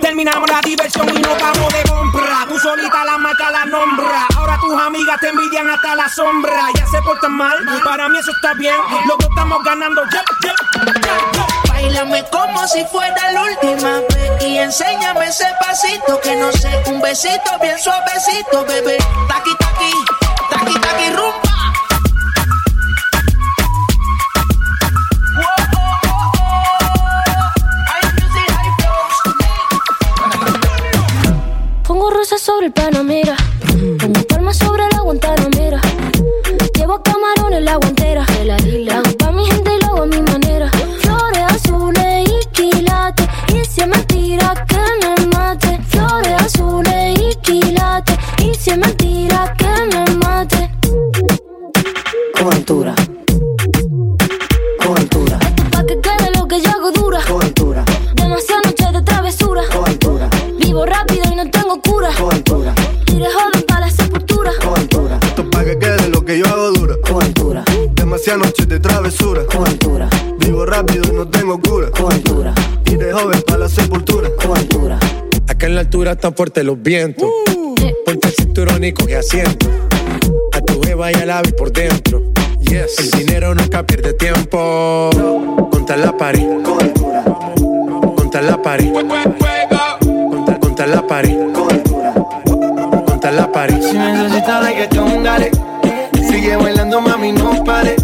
Terminamos 0.01 0.49
la 0.49 0.63
diversión 0.63 1.07
y 1.11 1.21
nos 1.21 1.39
vamos 1.39 1.73
de 1.75 1.83
compra. 1.91 2.47
Tú 2.49 2.59
solita 2.59 3.05
la 3.05 3.19
marca 3.19 3.51
la 3.51 3.67
nombra. 3.67 4.27
Ahora 4.35 4.59
tus 4.61 4.73
amigas 4.73 5.21
te 5.21 5.29
envidian 5.29 5.69
hasta 5.69 5.95
la 5.95 6.09
sombra. 6.09 6.69
Ya 6.75 6.87
se 6.87 7.03
portan 7.03 7.33
mal, 7.33 7.55
para 7.85 8.09
mí 8.09 8.19
eso 8.19 8.31
está 8.31 8.55
bien. 8.55 8.75
Los 9.07 9.19
dos 9.19 9.29
estamos 9.29 9.63
ganando. 9.65 10.03
Bailame 11.69 12.25
como 12.33 12.67
si 12.67 12.83
fuera 12.87 13.31
la 13.33 13.43
última 13.43 14.01
vez 14.09 14.43
y 14.43 14.57
enséñame 14.57 15.27
ese 15.27 15.45
pasito 15.61 16.19
que 16.23 16.35
no 16.37 16.51
sé, 16.53 16.83
un 16.87 17.03
besito 17.03 17.51
bien 17.61 17.79
suavecito, 17.79 18.65
bebé. 18.65 18.97
Taqui 19.29 19.55
taqui, 19.59 19.93
taqui 20.51 20.81
taqui 20.81 21.11
rumbo. 21.11 21.48
altura 76.09 76.13
están 76.13 76.35
fuertes 76.35 76.65
los 76.65 76.83
vientos. 76.83 77.29
Uh, 77.55 77.75
Ponte 78.05 78.29
el 78.29 78.35
cinturón 78.35 78.85
y 78.85 78.93
coge 78.93 79.17
asiento. 79.17 79.67
A 80.53 80.61
tu 80.61 80.81
beba 80.81 81.13
y 81.13 81.15
al 81.17 81.31
ave 81.31 81.53
por 81.53 81.73
dentro. 81.73 82.23
Yes. 82.61 82.99
El 82.99 83.11
dinero 83.11 83.55
nunca 83.55 83.85
pierde 83.85 84.15
tiempo. 84.15 85.11
Contra 85.71 85.97
la 85.97 86.17
pared. 86.17 86.47
Con. 86.63 88.15
Contra 88.15 88.43
la 88.43 88.61
pared. 88.63 88.93
Contra, 88.93 90.59
contra 90.59 90.87
la 90.87 91.07
pared. 91.07 91.37
Con. 91.53 91.83
Contra 93.05 93.33
la 93.33 93.53
pared. 93.53 93.83
Si 93.83 93.97
necesitas 93.97 94.65
reggaetón, 94.65 95.23
dale. 95.23 95.51
Sigue 96.29 96.57
bailando, 96.57 97.01
mami, 97.01 97.33
no 97.33 97.65
pare. 97.65 97.97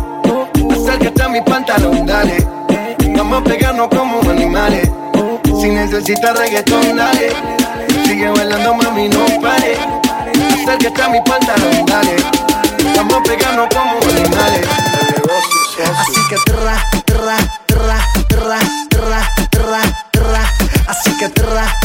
Acércate 0.71 1.23
a 1.23 1.29
mi 1.29 1.41
pantalón, 1.43 2.07
dale. 2.07 2.37
Vamos 3.17 3.41
a 3.41 3.45
pegarnos 3.45 3.89
como 3.89 4.21
animales. 4.31 4.91
Si 5.61 5.69
necesitas 5.69 6.39
reggaetón, 6.39 6.97
dale 6.97 7.65
Sigue 8.05 8.29
bailando, 8.31 8.75
mami, 8.75 9.09
no 9.09 9.25
pare. 9.41 9.77
Acércate 10.63 11.03
a 11.03 11.09
mi 11.09 11.21
pantalón, 11.23 11.87
dale. 11.87 12.17
Vamos 12.97 13.15
a 13.15 13.23
pegarnos 13.23 13.69
como 13.69 13.99
animales. 14.11 14.67
Así 15.99 16.21
que 16.29 16.37
tra, 16.45 16.85
tra, 17.05 17.37
tra, 17.67 17.99
tra, 18.29 18.59
tra, 18.91 19.29
tra, 19.51 19.83
tra. 20.11 20.53
Así 20.87 21.17
que 21.19 21.29
tra. 21.31 21.84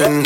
And. 0.00 0.23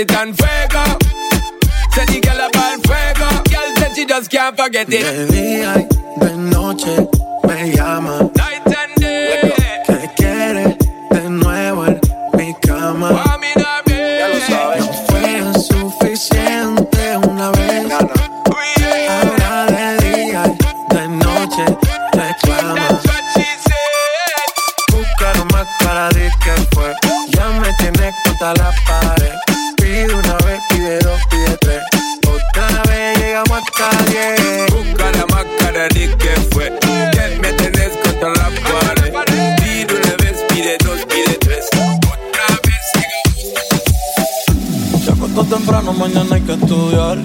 it 0.00 0.16
on 0.16 0.32
fuego. 0.32 0.84
Said 1.92 2.08
the 2.08 2.20
girl 2.22 2.48
about 2.48 2.80
fuego. 2.86 3.28
Girl 3.50 3.76
said 3.76 3.94
she 3.94 4.06
just 4.06 4.30
can't 4.30 4.56
forget 4.56 4.86
it. 4.90 5.49
Mañana 45.92 46.34
hay 46.34 46.40
que 46.42 46.52
estudiar. 46.52 47.18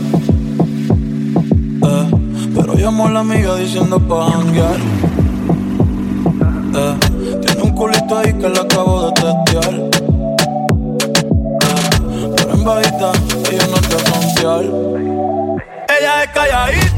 Eh, 1.92 2.10
pero 2.56 2.74
llamó 2.76 3.08
a 3.08 3.12
la 3.12 3.20
amiga 3.20 3.56
diciendo 3.56 4.00
pa' 4.00 4.32
janguear. 4.32 4.78
Eh, 6.78 6.96
tiene 7.46 7.62
un 7.62 7.72
culito 7.72 8.18
ahí 8.18 8.34
que 8.34 8.50
le 8.50 8.60
acabo 8.60 9.06
de 9.06 9.12
testear. 9.14 9.74
Eh, 9.74 9.90
pero 12.36 12.52
en 12.54 12.64
bajita, 12.64 13.12
ella 13.52 13.68
no 13.68 13.78
te 13.90 13.98
frontear. 14.06 14.64
Ella 15.98 16.24
es 16.24 16.30
calladita, 16.34 16.95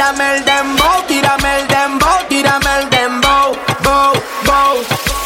tírame 0.00 0.36
el 0.36 0.44
dembow, 0.46 1.02
tírame 1.06 1.60
el 1.60 1.68
dembow, 1.68 2.26
tírame 2.26 2.70
el 2.78 2.88
dembow, 2.88 3.52
bow, 3.84 4.12
bow. 4.46 4.76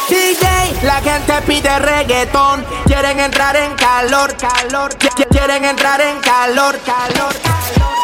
DJ, 0.09 0.83
la 0.83 1.01
gente 1.01 1.33
pide 1.43 1.79
reggaetón, 1.79 2.67
quieren 2.85 3.21
entrar 3.21 3.55
en 3.55 3.73
calor, 3.77 4.37
calor, 4.37 4.93
qui- 4.99 5.11
qui- 5.15 5.29
quieren 5.31 5.65
entrar 5.65 6.01
en 6.01 6.19
calor, 6.19 6.77
calor. 6.81 7.33
Quieren 7.35 8.04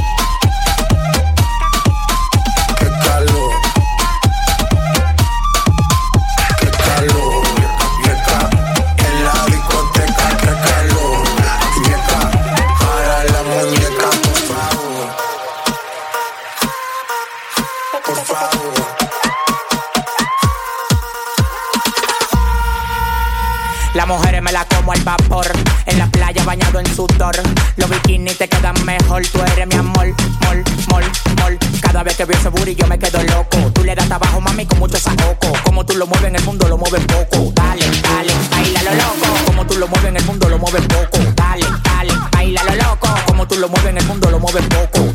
Mejor. 28.85 29.23
Tú 29.27 29.39
eres 29.41 29.67
mi 29.67 29.75
amor, 29.75 30.07
mol, 30.45 30.63
mol, 30.89 31.03
mol. 31.39 31.57
Cada 31.81 32.03
vez 32.03 32.15
que 32.15 32.25
veo 32.25 32.37
ese 32.37 32.49
booty 32.49 32.75
yo 32.75 32.85
me 32.87 32.99
quedo 32.99 33.21
loco. 33.23 33.57
Tú 33.73 33.83
le 33.83 33.95
das 33.95 34.07
trabajo, 34.07 34.39
mami, 34.39 34.65
con 34.65 34.79
mucho 34.79 34.97
sacoco. 34.97 35.51
Como 35.63 35.85
tú 35.85 35.95
lo 35.95 36.05
mueves 36.05 36.27
en 36.27 36.35
el 36.35 36.43
mundo, 36.43 36.67
lo 36.67 36.77
mueves 36.77 37.03
poco. 37.05 37.51
Dale, 37.55 37.85
dale, 38.01 38.33
baila 38.51 38.83
lo 38.83 38.91
loco. 38.95 39.45
Como 39.45 39.65
tú 39.65 39.77
lo 39.77 39.87
mueves 39.87 40.09
en 40.09 40.17
el 40.17 40.23
mundo, 40.25 40.49
lo 40.49 40.57
mueves 40.59 40.81
poco. 40.87 41.17
Dale, 41.35 41.65
dale, 41.83 42.13
baila 42.31 42.63
lo 42.63 42.75
loco. 42.75 43.07
Como 43.25 43.47
tú 43.47 43.55
lo 43.55 43.67
mueves 43.67 43.89
en 43.89 43.97
el 43.97 44.05
mundo, 44.05 44.29
lo 44.29 44.39
mueves 44.39 44.63
poco. 44.67 45.13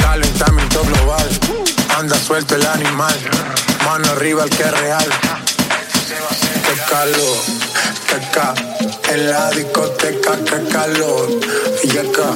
Calentamiento 0.00 0.82
global. 0.84 1.28
Anda 1.98 2.16
suelto 2.18 2.54
el 2.54 2.66
animal. 2.66 3.14
Mano 3.84 4.08
arriba 4.12 4.44
el 4.44 4.50
que 4.50 4.62
es 4.62 4.80
real. 4.80 5.06
Qué 6.66 6.80
calor, 6.88 7.36
qué 8.08 8.28
ca. 8.32 8.54
En 9.12 9.30
la 9.30 9.50
discoteca, 9.50 10.32
qué 10.44 10.68
calor. 10.72 11.28
Y 11.84 11.98
acá, 11.98 12.34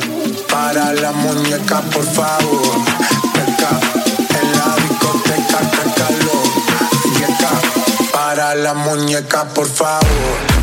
para 0.49 0.93
la 0.93 1.13
muñeca, 1.13 1.81
por 1.83 2.05
favor. 2.05 2.85
Qué 3.35 3.55
ca. 3.61 3.81
En 4.41 4.53
la 4.59 4.77
discoteca. 4.77 5.61
Y 7.19 7.23
acá, 7.23 7.51
para 8.13 8.55
la 8.55 8.75
muñeca, 8.75 9.45
por 9.45 9.67
favor. 9.67 10.58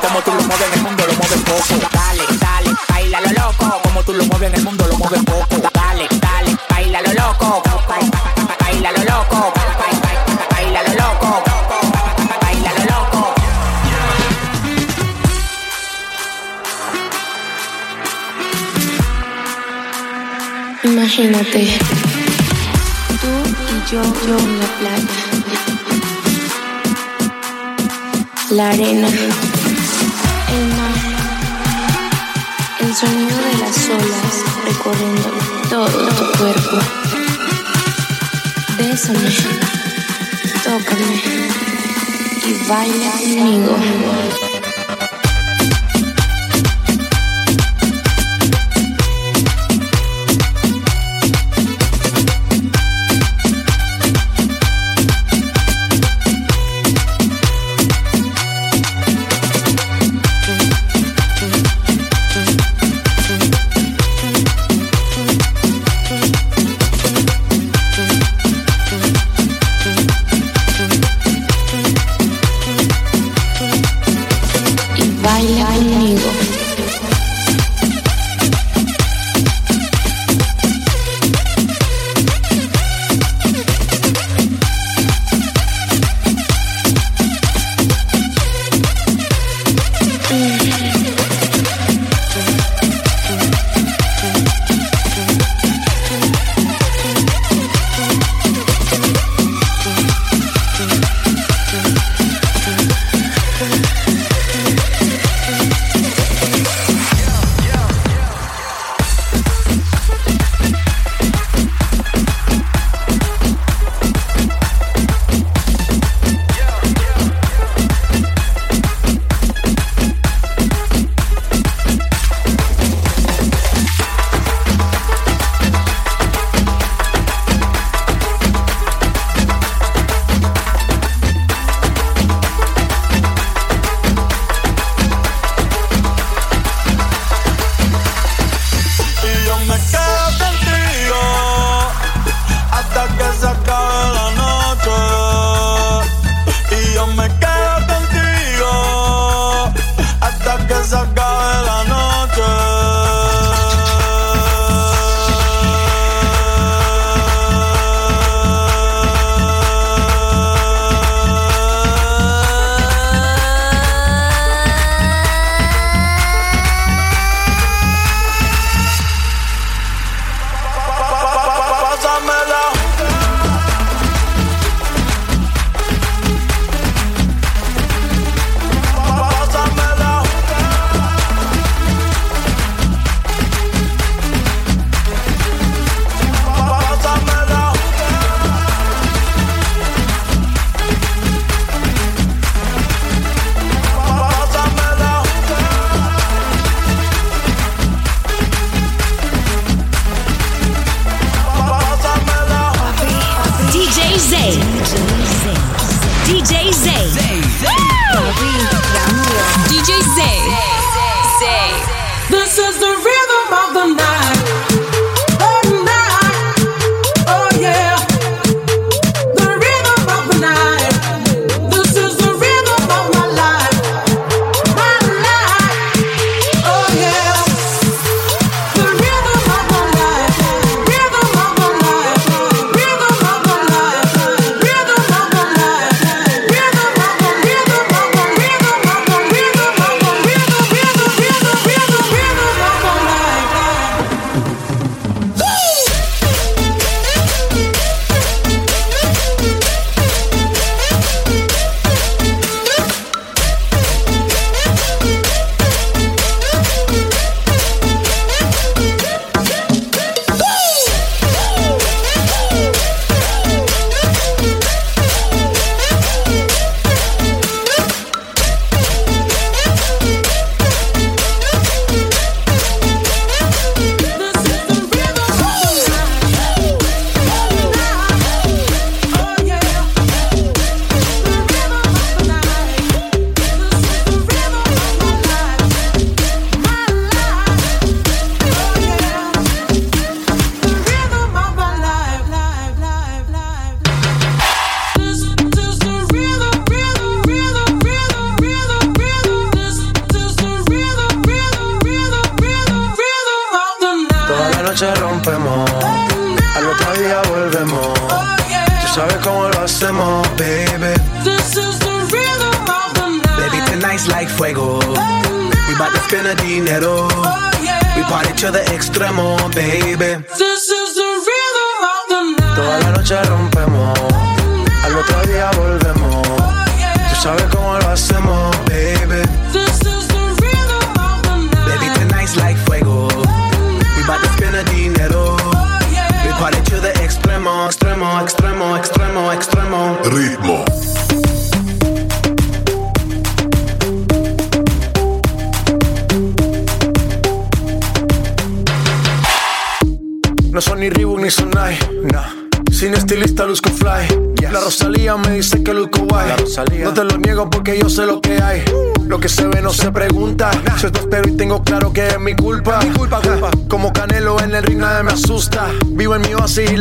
como 0.00 0.20
tú 0.22 0.32
lo 0.32 0.42
mueves 0.42 0.68
en 0.68 0.74
el 0.74 0.82
mundo, 0.82 1.06
lo 1.06 1.12
mueves 1.14 1.40
poco. 1.40 1.88
Dale, 1.92 2.24
dale, 2.38 2.70
baila 2.88 3.20
lo 3.20 3.30
loco, 3.32 3.80
como 3.82 4.02
tú 4.02 4.12
lo 4.14 4.24
mueves 4.24 4.48
en 4.48 4.54
el 4.54 4.64
mundo, 4.64 4.86
lo 4.86 4.96
mueves 4.96 5.22
poco. 5.24 5.70
Dale, 5.72 6.08
dale, 6.10 6.56
baila 6.70 7.02
lo 7.02 7.12
loco, 7.12 7.62
baila 7.88 8.92
lo 8.92 9.04
loco, 9.04 9.52
baila 10.50 10.82
lo 10.82 10.94
loco. 10.94 11.42
Baila 12.40 12.72
lo 12.72 12.84
loco. 12.84 13.34
Imagínate. 20.84 22.01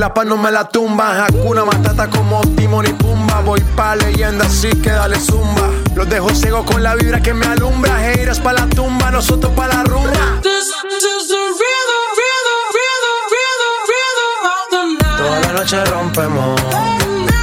la 0.02 0.12
paz 0.12 0.26
no 0.26 0.36
me 0.36 0.52
la 0.52 0.68
tumba. 0.68 1.26
Hakuna 1.26 1.64
Matata 1.64 2.10
como 2.10 2.42
Timon 2.56 2.88
y 2.88 2.94
Pumba. 2.94 3.42
Voy 3.42 3.62
pa' 3.76 3.96
leyenda, 3.96 4.46
así 4.46 4.70
que 4.82 4.90
dale 4.90 5.20
zumba. 5.20 5.70
Los 5.96 6.10
dejo 6.10 6.34
ciego 6.34 6.66
con 6.66 6.82
la 6.82 6.96
vibra 6.96 7.22
que 7.22 7.36
me 7.36 7.46
alumbra. 7.46 7.94
Heiras 8.04 8.40
pa' 8.40 8.54
la 8.54 8.66
tumba, 8.66 9.12
nosotros 9.12 9.54
pa' 9.56 9.68
la 9.68 9.84
rumba. 9.84 10.42
This, 10.42 10.74
this 10.90 11.28
the 11.28 11.44
rhythm, 11.62 12.04
rhythm, 12.20 12.62
rhythm, 12.78 13.18
rhythm, 13.34 13.74
rhythm 13.92 14.34
of 14.54 14.64
the 14.74 14.84
night. 15.04 15.18
Toda 15.20 15.40
la 15.40 15.60
noche 15.60 15.86
rompemos, 15.86 16.62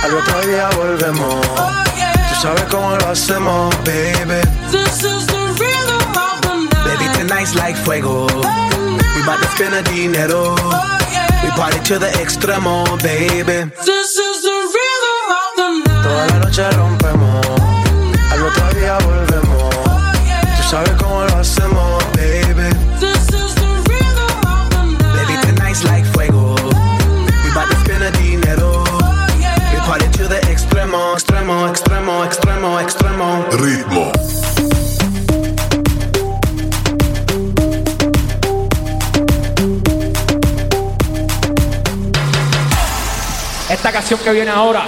al 0.03 0.15
otro 0.15 0.41
día 0.49 0.69
volvemos. 0.77 1.47
Tú 2.29 2.35
sabes 2.43 2.65
cómo 2.65 2.97
lo 2.97 3.09
hacemos, 3.09 3.73
baby. 3.85 4.43
This 4.73 5.05
is 5.05 5.27
the 5.29 5.43
rhythm 5.61 6.17
of 6.17 6.41
the 6.41 6.57
night. 6.57 6.99
Baby, 6.99 7.19
tonight's 7.19 7.55
like 7.55 7.77
fuego. 7.77 8.27
Oh, 8.29 8.99
We 9.15 9.25
bout 9.25 9.39
dinero. 9.93 10.57
Party 11.59 11.81
to 11.91 11.99
the 11.99 12.07
extremo, 12.23 12.85
baby. 13.03 13.69
This 13.85 14.17
is 14.17 14.43
the 14.47 14.57
rhythm 14.75 15.21
of 15.43 15.51
the 15.59 15.69
night. 15.83 16.03
Toda 16.05 16.25
la 16.31 16.39
noche 16.39 16.71
rompemos. 16.71 17.47
Al 18.31 18.43
otro 18.47 18.67
día 18.79 18.95
volvemos. 19.05 19.75
Oh, 19.75 20.13
yeah. 20.25 20.57
Tú 20.57 20.63
sabes 20.71 20.93
cómo 21.03 21.08
que 44.17 44.33
viene 44.33 44.51
ahora 44.51 44.85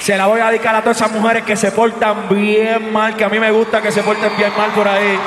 se 0.00 0.16
la 0.16 0.26
voy 0.26 0.40
a 0.40 0.48
dedicar 0.48 0.74
a 0.74 0.80
todas 0.80 0.96
esas 0.96 1.12
mujeres 1.12 1.44
que 1.44 1.56
se 1.56 1.72
portan 1.72 2.28
bien 2.28 2.92
mal, 2.92 3.16
que 3.16 3.24
a 3.24 3.28
mí 3.28 3.38
me 3.38 3.50
gusta 3.50 3.82
que 3.82 3.92
se 3.92 4.02
porten 4.02 4.34
bien 4.36 4.52
mal 4.56 4.70
por 4.70 4.88
ahí. 4.88 5.18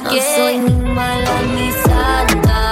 que 0.00 0.16
no 0.16 0.22
soy 0.36 0.58
ni 0.58 0.90
mala 0.90 1.42
ni 1.54 1.70
santa. 1.70 2.70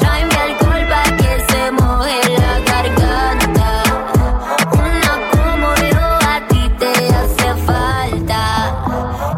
Tráeme 0.00 0.34
alcohol 0.34 0.86
pa' 0.88 1.16
que 1.18 1.32
se 1.52 1.70
moje 1.72 2.20
la 2.38 2.54
garganta. 2.70 3.82
Una 4.72 5.12
como 5.32 5.74
yo 5.92 6.06
a 6.32 6.40
ti 6.48 6.70
te 6.78 6.92
hace 7.20 7.54
falta. 7.66 8.42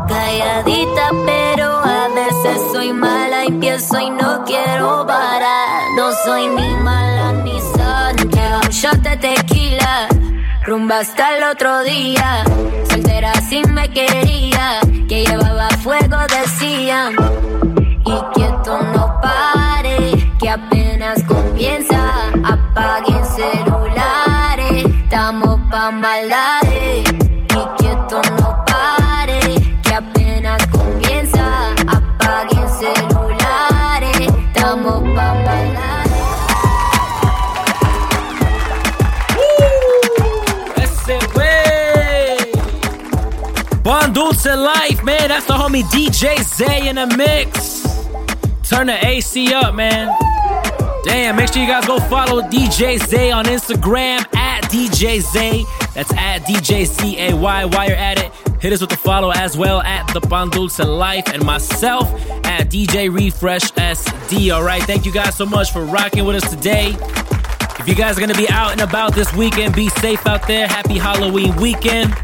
Calladita, 0.08 1.10
pero 1.26 1.68
a 1.78 2.08
veces 2.14 2.62
soy 2.72 2.92
mala. 2.92 3.42
Empiezo 3.44 3.98
y 3.98 4.10
no 4.10 4.44
quiero 4.44 5.04
parar. 5.04 5.90
No 5.96 6.12
soy 6.24 6.46
ni 6.46 6.68
mala 6.76 7.32
ni 7.42 7.58
santa. 7.60 8.60
Un 8.62 8.70
shot 8.70 8.98
de 8.98 9.16
tequila. 9.16 10.06
Rumba 10.64 11.00
hasta 11.00 11.36
el 11.36 11.42
otro 11.42 11.82
día. 11.82 12.44
Soltera 12.88 13.32
si 13.48 13.64
me 13.64 13.88
quería. 13.90 14.83
Fuego, 15.84 16.16
decían. 16.30 17.14
Y 18.06 18.34
que 18.34 18.42
esto 18.46 18.80
no 18.94 19.20
pare. 19.20 20.32
Que 20.38 20.48
apenas 20.48 21.22
comienza. 21.24 22.30
Apaguen 22.42 23.22
celulares. 23.26 24.86
Estamos 24.86 25.60
pa' 25.70 25.90
maldades. 25.90 26.53
Dulce 44.14 44.46
Life, 44.46 45.02
man. 45.02 45.28
That's 45.28 45.44
the 45.46 45.54
homie 45.54 45.82
DJ 45.82 46.40
Zay 46.42 46.88
in 46.88 46.96
the 46.96 47.06
mix. 47.16 47.82
Turn 48.68 48.86
the 48.86 49.04
AC 49.04 49.52
up, 49.52 49.74
man. 49.74 50.16
Damn, 51.02 51.34
make 51.34 51.52
sure 51.52 51.60
you 51.60 51.68
guys 51.68 51.84
go 51.84 51.98
follow 51.98 52.40
DJ 52.42 53.04
Zay 53.04 53.32
on 53.32 53.44
Instagram 53.46 54.24
at 54.36 54.62
DJ 54.70 55.20
Zay. 55.20 55.64
That's 55.94 56.12
at 56.12 56.44
DJ 56.44 56.86
C 56.86 57.18
A 57.18 57.34
Y 57.34 57.64
While 57.64 57.88
you're 57.88 57.96
at 57.96 58.18
it, 58.18 58.32
hit 58.60 58.72
us 58.72 58.80
with 58.80 58.90
the 58.90 58.96
follow 58.96 59.30
as 59.30 59.56
well 59.56 59.82
at 59.82 60.06
the 60.14 60.20
Bon 60.20 60.48
Dulce 60.48 60.78
Life 60.78 61.28
and 61.34 61.44
myself 61.44 62.08
at 62.46 62.70
DJ 62.70 63.12
Refresh 63.12 63.72
SD. 63.72 64.54
All 64.54 64.62
right, 64.62 64.82
thank 64.84 65.04
you 65.04 65.12
guys 65.12 65.36
so 65.36 65.44
much 65.44 65.72
for 65.72 65.84
rocking 65.84 66.24
with 66.24 66.42
us 66.42 66.48
today. 66.48 66.96
If 67.80 67.88
you 67.88 67.96
guys 67.96 68.16
are 68.16 68.20
gonna 68.20 68.34
be 68.34 68.48
out 68.48 68.70
and 68.70 68.80
about 68.80 69.14
this 69.14 69.34
weekend, 69.34 69.74
be 69.74 69.88
safe 69.88 70.24
out 70.26 70.46
there. 70.46 70.68
Happy 70.68 70.98
Halloween 70.98 71.54
weekend. 71.56 72.14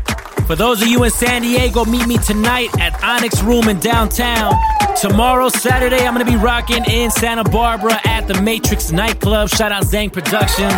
For 0.50 0.56
those 0.56 0.82
of 0.82 0.88
you 0.88 1.04
in 1.04 1.12
San 1.12 1.42
Diego, 1.42 1.84
meet 1.84 2.08
me 2.08 2.18
tonight 2.18 2.76
at 2.80 3.00
Onyx 3.04 3.40
Room 3.44 3.68
in 3.68 3.78
downtown. 3.78 4.52
Tomorrow, 5.00 5.48
Saturday, 5.48 6.04
I'm 6.04 6.12
gonna 6.12 6.24
be 6.24 6.34
rocking 6.34 6.84
in 6.86 7.12
Santa 7.12 7.44
Barbara 7.44 8.00
at 8.04 8.26
the 8.26 8.42
Matrix 8.42 8.90
nightclub. 8.90 9.48
Shout 9.48 9.70
out 9.70 9.84
Zang 9.84 10.12
Productions. 10.12 10.74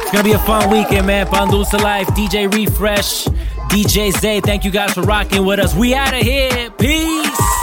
It's 0.00 0.10
gonna 0.10 0.24
be 0.24 0.32
a 0.32 0.38
fun 0.38 0.70
weekend, 0.70 1.06
man. 1.06 1.26
Bandulsa 1.26 1.82
Life, 1.82 2.06
DJ 2.14 2.50
Refresh, 2.50 3.26
DJ 3.68 4.10
Zay. 4.10 4.40
Thank 4.40 4.64
you 4.64 4.70
guys 4.70 4.94
for 4.94 5.02
rocking 5.02 5.44
with 5.44 5.58
us. 5.58 5.74
We 5.74 5.94
out 5.94 6.14
of 6.14 6.22
here. 6.22 6.70
Peace. 6.78 7.57